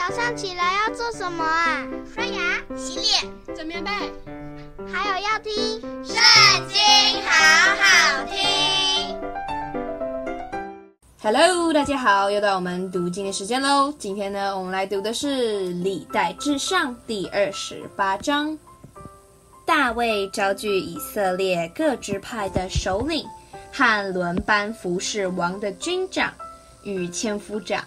[0.00, 1.86] 早上起来要做什么啊？
[2.14, 3.90] 刷牙、洗脸、整棉被，
[4.90, 5.52] 还有要听
[6.02, 6.16] 《圣
[6.68, 6.80] 经》，
[7.22, 9.14] 好好听。
[11.22, 13.92] Hello，大家好，又到我们读经的时间喽。
[13.98, 18.58] 今天呢，我们来读的是《历代志上》第二十八章。
[19.66, 23.26] 大卫召聚以色列各支派的首领
[23.70, 26.32] 和轮班服侍王的军长
[26.84, 27.84] 与千夫长、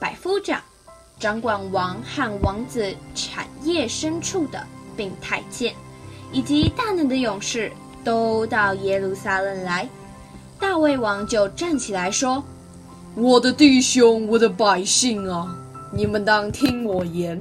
[0.00, 0.60] 百夫长。
[1.22, 4.60] 掌管王和王子产业深处的，
[4.96, 5.72] 并太监，
[6.32, 7.70] 以及大能的勇士，
[8.02, 9.88] 都到耶路撒冷来。
[10.58, 12.42] 大卫王就站起来说
[13.14, 15.56] ：“我的弟兄，我的百姓啊，
[15.92, 17.40] 你们当听我言。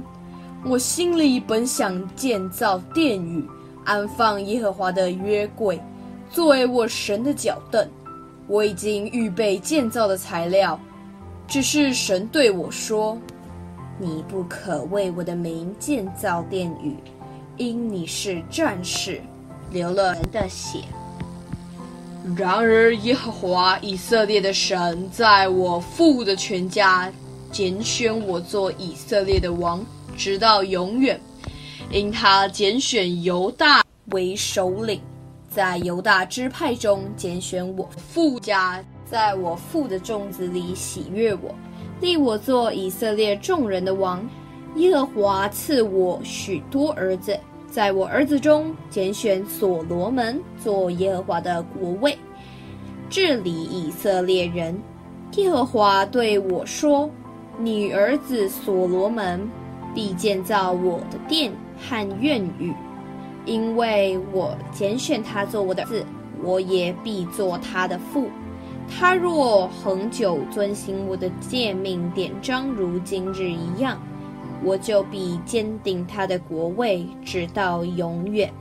[0.64, 3.44] 我心里本想建造殿宇，
[3.84, 5.82] 安放耶和华的约柜，
[6.30, 7.84] 作为我神的脚凳。
[8.46, 10.80] 我已经预备建造的材料，
[11.48, 13.18] 只是神对我说。”
[14.04, 16.96] 你不可为我的名建造殿宇，
[17.58, 19.22] 因你是战士，
[19.70, 20.80] 流了人的血。
[22.36, 27.14] 然而耶和华以色列的神在我父的全家
[27.52, 29.86] 拣选我做以色列的王，
[30.18, 31.22] 直到永远。
[31.92, 35.00] 因他拣选犹大为首领，
[35.48, 41.54] 在犹大支派中拣选我父家，在我父的众子里喜悦我。
[42.02, 44.28] 立我做以色列众人的王，
[44.76, 52.18] 耶和华赐我许多儿子，在我儿子中拣选所罗门做耶和华的国位，
[53.08, 54.76] 治理以色列人。
[55.36, 57.08] 耶和华对我说
[57.60, 59.48] ：“你儿子所罗门
[59.94, 62.74] 必建造我的殿和院宇，
[63.46, 66.04] 因为我拣选他做我的子，
[66.44, 68.26] 我也必做他的父。”
[69.00, 74.00] 他若恒久遵行我的诫命典章，如今日一样，
[74.64, 78.54] 我就必坚定他的国位，直到永远。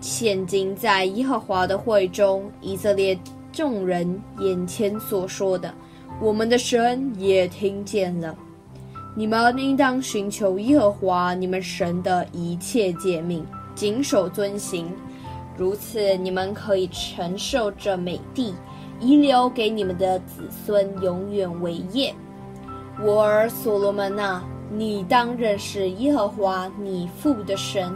[0.00, 3.18] 现今在耶和华的会中，以色列
[3.52, 5.72] 众人眼前所说的，
[6.20, 8.36] 我们的神也听见了。
[9.16, 13.44] 你们应当寻求耶和华你们神的一切诫命，
[13.74, 14.92] 谨守遵行。
[15.58, 18.54] 如此，你们可以承受这美地，
[19.00, 22.14] 遗留给你们的子孙，永远为业。
[23.04, 27.92] 我儿所罗门啊，你当认识耶和华你父的神，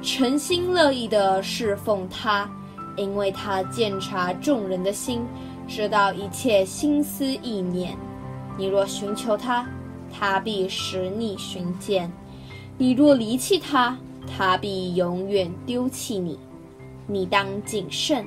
[0.00, 2.48] 诚心乐意地侍奉他，
[2.96, 5.26] 因为他鉴察众人的心，
[5.66, 7.96] 知道一切心思意念。
[8.56, 9.68] 你若寻求他，
[10.12, 12.08] 他必使你寻见；
[12.78, 13.96] 你若离弃他，
[14.26, 16.38] 他必永远丢弃你。
[17.12, 18.24] 你当谨慎，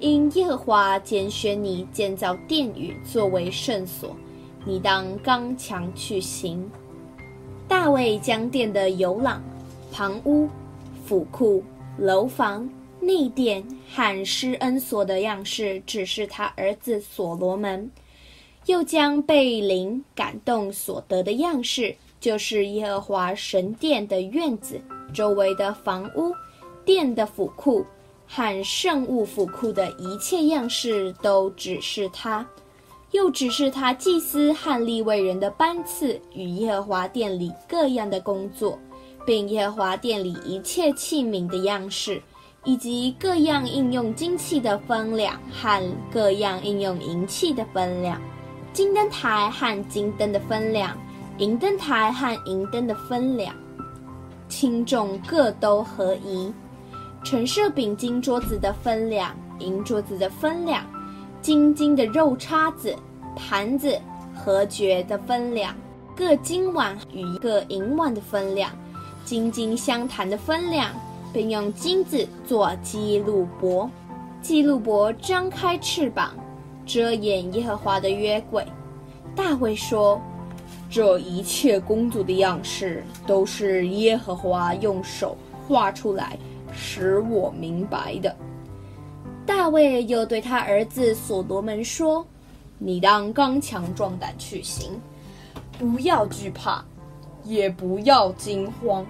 [0.00, 4.16] 因耶和华拣选你建造殿宇作为圣所。
[4.64, 6.68] 你当刚强去行。
[7.68, 9.40] 大卫将殿的游廊、
[9.92, 10.48] 旁屋、
[11.06, 11.62] 府库、
[11.96, 12.68] 楼房、
[12.98, 17.88] 内殿和施恩所的样式指示他儿子所罗门，
[18.66, 24.80] 又将被灵感动所得的样式，就是耶和华神殿的院子、
[25.12, 26.34] 周围的房屋、
[26.84, 27.86] 殿的府库。
[28.34, 32.44] 和圣物府库的一切样式都指示他，
[33.12, 38.76] 又指示他祭司和立位人的班次与耶和华殿里各样的工作，
[39.24, 42.20] 并耶和华殿里一切器皿的样式，
[42.64, 45.80] 以及各样应用金器的分量和
[46.12, 48.20] 各样应用银器的分量，
[48.72, 50.98] 金灯台和金灯的分量，
[51.38, 53.54] 银灯台和银灯的分量，
[54.48, 56.52] 轻重各都合宜。
[57.24, 60.84] 陈设饼金桌子的分量，银桌子的分量，
[61.40, 62.94] 金金的肉叉子、
[63.34, 63.98] 盘子、
[64.34, 65.74] 和爵的分量，
[66.14, 68.70] 各金碗与各银碗的分量，
[69.24, 70.90] 金金相谈的分量，
[71.32, 73.88] 并用金子做记录簿。
[74.42, 76.34] 记录簿张开翅膀，
[76.84, 78.62] 遮掩耶和华的约柜。
[79.34, 80.20] 大卫说
[80.90, 85.34] ：“这一切工作的样式，都是耶和华用手
[85.66, 86.38] 画出来。”
[86.74, 88.34] 使我明白的。
[89.46, 92.26] 大卫又对他儿子所罗门说
[92.78, 94.98] ：“你当刚强壮胆去行，
[95.78, 96.82] 不要惧怕，
[97.44, 99.04] 也不要惊慌，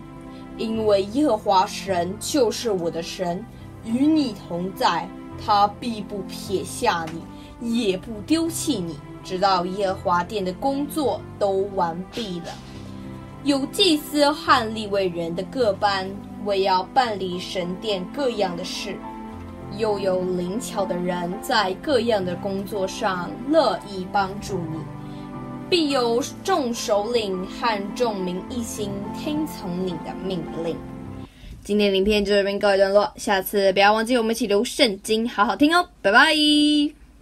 [0.59, 3.45] 因为耶和华神就是我的神，
[3.85, 5.09] 与你同在，
[5.45, 7.07] 他必不撇下
[7.61, 12.47] 你，也不丢弃你，直到耶和华殿的工作都完毕了。
[13.45, 16.11] 有祭司和立位人的各班。”
[16.45, 18.97] 为要办理神殿各样的事，
[19.77, 24.79] 又有灵巧的人在各样的工作上乐意帮助你，
[25.69, 30.77] 必有众首领和众民一心听从你的命令。
[31.63, 37.04] 今天的影片就这边告一段落，下次不要忘记我们一起读圣经，好好听哦，拜拜。